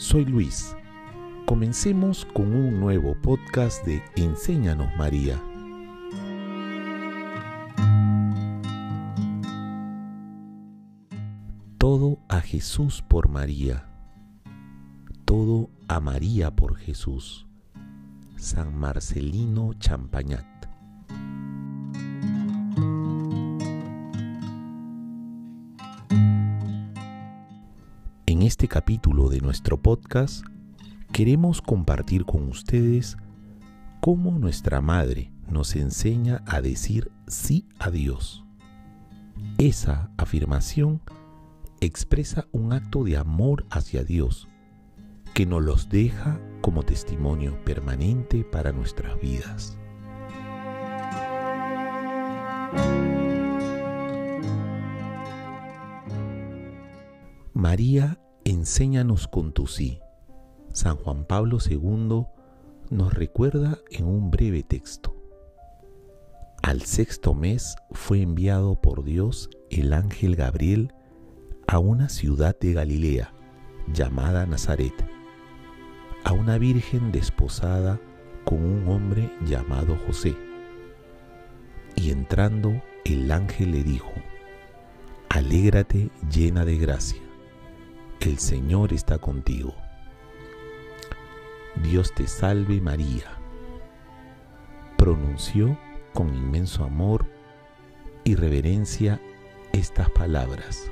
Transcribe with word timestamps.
soy 0.00 0.24
Luis. 0.24 0.74
Comencemos 1.44 2.24
con 2.32 2.54
un 2.54 2.80
nuevo 2.80 3.14
podcast 3.20 3.84
de 3.84 4.02
Enséñanos 4.16 4.88
María. 4.96 5.38
Todo 11.76 12.18
a 12.30 12.40
Jesús 12.40 13.04
por 13.06 13.28
María. 13.28 13.90
Todo 15.26 15.68
a 15.86 16.00
María 16.00 16.56
por 16.56 16.76
Jesús. 16.76 17.46
San 18.36 18.74
Marcelino 18.74 19.74
Champañat. 19.74 20.69
Este 28.60 28.68
capítulo 28.68 29.30
de 29.30 29.40
nuestro 29.40 29.80
podcast 29.80 30.44
queremos 31.12 31.62
compartir 31.62 32.26
con 32.26 32.46
ustedes 32.46 33.16
cómo 34.02 34.32
nuestra 34.32 34.82
madre 34.82 35.32
nos 35.48 35.74
enseña 35.76 36.42
a 36.46 36.60
decir 36.60 37.10
sí 37.26 37.66
a 37.78 37.90
Dios. 37.90 38.44
Esa 39.56 40.10
afirmación 40.18 41.00
expresa 41.80 42.48
un 42.52 42.74
acto 42.74 43.02
de 43.02 43.16
amor 43.16 43.64
hacia 43.70 44.04
Dios 44.04 44.46
que 45.32 45.46
nos 45.46 45.62
los 45.62 45.88
deja 45.88 46.38
como 46.60 46.82
testimonio 46.82 47.56
permanente 47.64 48.44
para 48.44 48.72
nuestras 48.72 49.18
vidas. 49.22 49.78
María, 57.54 58.20
enséñanos 58.50 59.28
con 59.28 59.52
tu 59.52 59.68
sí. 59.68 60.00
San 60.72 60.96
Juan 60.96 61.24
Pablo 61.24 61.58
II 61.64 62.26
nos 62.90 63.14
recuerda 63.14 63.78
en 63.90 64.06
un 64.06 64.30
breve 64.30 64.64
texto. 64.64 65.16
Al 66.62 66.82
sexto 66.82 67.32
mes 67.32 67.76
fue 67.92 68.22
enviado 68.22 68.80
por 68.80 69.04
Dios 69.04 69.50
el 69.70 69.92
ángel 69.92 70.34
Gabriel 70.34 70.92
a 71.68 71.78
una 71.78 72.08
ciudad 72.08 72.58
de 72.58 72.72
Galilea 72.72 73.32
llamada 73.92 74.44
Nazaret, 74.46 74.94
a 76.24 76.32
una 76.32 76.58
virgen 76.58 77.12
desposada 77.12 78.00
con 78.44 78.64
un 78.64 78.88
hombre 78.88 79.30
llamado 79.46 79.96
José. 80.06 80.36
Y 81.94 82.10
entrando, 82.10 82.82
el 83.04 83.30
ángel 83.30 83.70
le 83.70 83.84
dijo, 83.84 84.12
Alégrate 85.28 86.10
llena 86.28 86.64
de 86.64 86.76
gracia 86.78 87.29
el 88.20 88.38
Señor 88.38 88.92
está 88.92 89.18
contigo. 89.18 89.74
Dios 91.82 92.12
te 92.14 92.26
salve 92.26 92.80
María. 92.80 93.38
Pronunció 94.98 95.78
con 96.12 96.34
inmenso 96.34 96.84
amor 96.84 97.24
y 98.24 98.34
reverencia 98.34 99.20
estas 99.72 100.10
palabras, 100.10 100.90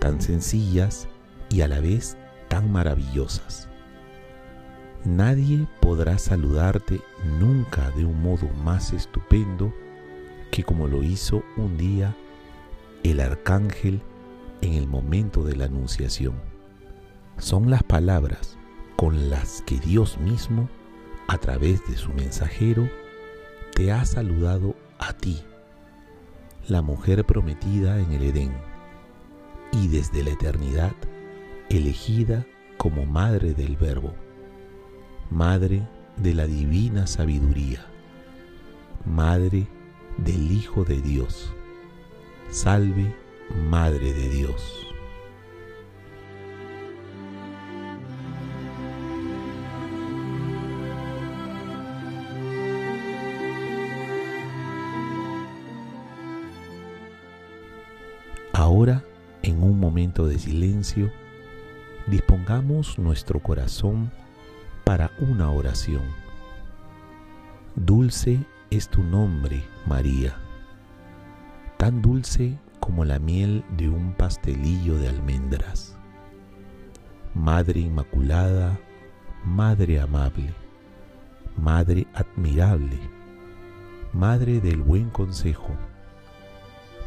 tan 0.00 0.22
sencillas 0.22 1.08
y 1.50 1.60
a 1.60 1.68
la 1.68 1.80
vez 1.80 2.16
tan 2.48 2.72
maravillosas. 2.72 3.68
Nadie 5.04 5.66
podrá 5.80 6.18
saludarte 6.18 7.02
nunca 7.38 7.90
de 7.90 8.04
un 8.06 8.22
modo 8.22 8.48
más 8.64 8.92
estupendo 8.92 9.74
que 10.50 10.64
como 10.64 10.88
lo 10.88 11.02
hizo 11.02 11.42
un 11.56 11.76
día 11.76 12.16
el 13.02 13.20
arcángel 13.20 14.02
en 14.62 14.74
el 14.74 14.86
momento 14.86 15.44
de 15.44 15.56
la 15.56 15.66
anunciación. 15.66 16.34
Son 17.38 17.70
las 17.70 17.82
palabras 17.82 18.58
con 18.96 19.30
las 19.30 19.62
que 19.62 19.78
Dios 19.78 20.18
mismo, 20.18 20.68
a 21.26 21.38
través 21.38 21.86
de 21.88 21.96
su 21.96 22.12
mensajero, 22.12 22.88
te 23.74 23.92
ha 23.92 24.04
saludado 24.04 24.76
a 24.98 25.14
ti, 25.14 25.42
la 26.68 26.82
mujer 26.82 27.24
prometida 27.24 27.98
en 28.00 28.12
el 28.12 28.24
Edén, 28.24 28.52
y 29.72 29.88
desde 29.88 30.22
la 30.22 30.30
eternidad 30.30 30.92
elegida 31.70 32.46
como 32.76 33.06
madre 33.06 33.54
del 33.54 33.76
Verbo, 33.76 34.12
madre 35.30 35.88
de 36.16 36.34
la 36.34 36.46
divina 36.46 37.06
sabiduría, 37.06 37.86
madre 39.04 39.68
del 40.18 40.50
Hijo 40.50 40.84
de 40.84 41.00
Dios. 41.00 41.54
Salve 42.50 43.14
Madre 43.54 44.12
de 44.12 44.28
Dios. 44.28 44.86
Ahora, 58.52 59.02
en 59.42 59.62
un 59.62 59.80
momento 59.80 60.26
de 60.26 60.38
silencio, 60.38 61.10
dispongamos 62.06 62.98
nuestro 62.98 63.40
corazón 63.40 64.10
para 64.84 65.10
una 65.18 65.50
oración. 65.50 66.02
Dulce 67.74 68.38
es 68.70 68.88
tu 68.88 69.02
nombre, 69.02 69.62
María, 69.86 70.36
tan 71.78 72.02
dulce 72.02 72.58
como 72.90 73.04
la 73.04 73.20
miel 73.20 73.64
de 73.76 73.88
un 73.88 74.14
pastelillo 74.14 74.98
de 74.98 75.06
almendras. 75.06 75.96
Madre 77.34 77.78
Inmaculada, 77.78 78.80
Madre 79.44 80.00
amable, 80.00 80.52
Madre 81.56 82.08
admirable, 82.14 82.98
Madre 84.12 84.60
del 84.60 84.82
buen 84.82 85.08
consejo, 85.08 85.68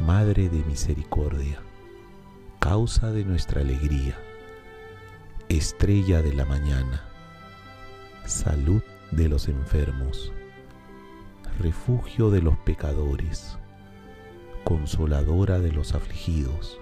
Madre 0.00 0.48
de 0.48 0.64
misericordia, 0.64 1.60
causa 2.58 3.12
de 3.12 3.24
nuestra 3.24 3.60
alegría, 3.60 4.18
estrella 5.48 6.22
de 6.22 6.34
la 6.34 6.44
mañana, 6.44 7.04
salud 8.26 8.82
de 9.12 9.28
los 9.28 9.46
enfermos, 9.46 10.32
refugio 11.60 12.30
de 12.30 12.42
los 12.42 12.56
pecadores 12.58 13.56
consoladora 14.68 15.60
de 15.60 15.72
los 15.72 15.94
afligidos. 15.94 16.78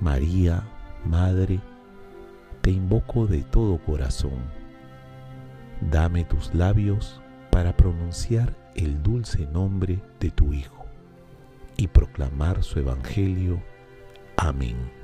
María, 0.00 0.64
Madre, 1.04 1.60
te 2.62 2.72
invoco 2.72 3.28
de 3.28 3.42
todo 3.42 3.78
corazón. 3.78 4.42
Dame 5.80 6.24
tus 6.24 6.52
labios 6.52 7.20
para 7.52 7.76
pronunciar 7.76 8.56
el 8.74 9.04
dulce 9.04 9.46
nombre 9.46 10.02
de 10.18 10.32
tu 10.32 10.52
Hijo 10.52 10.84
y 11.76 11.86
proclamar 11.86 12.64
su 12.64 12.80
Evangelio. 12.80 13.62
Amén. 14.36 15.03